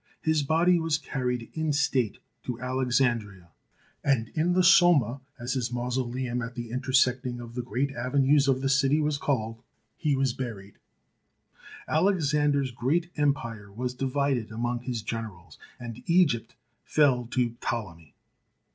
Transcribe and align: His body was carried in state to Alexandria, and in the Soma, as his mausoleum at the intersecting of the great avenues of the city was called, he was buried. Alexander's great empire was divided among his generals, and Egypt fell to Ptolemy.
His 0.23 0.41
body 0.41 0.79
was 0.79 0.97
carried 0.97 1.51
in 1.53 1.71
state 1.73 2.17
to 2.45 2.59
Alexandria, 2.59 3.49
and 4.03 4.29
in 4.29 4.53
the 4.53 4.63
Soma, 4.63 5.21
as 5.37 5.53
his 5.53 5.71
mausoleum 5.71 6.41
at 6.41 6.55
the 6.55 6.71
intersecting 6.71 7.39
of 7.39 7.53
the 7.53 7.61
great 7.61 7.91
avenues 7.91 8.47
of 8.47 8.61
the 8.61 8.67
city 8.67 8.99
was 8.99 9.19
called, 9.19 9.61
he 9.95 10.15
was 10.15 10.33
buried. 10.33 10.79
Alexander's 11.87 12.71
great 12.71 13.11
empire 13.15 13.71
was 13.71 13.93
divided 13.93 14.51
among 14.51 14.79
his 14.79 15.03
generals, 15.03 15.59
and 15.79 16.01
Egypt 16.09 16.55
fell 16.83 17.27
to 17.27 17.51
Ptolemy. 17.61 18.15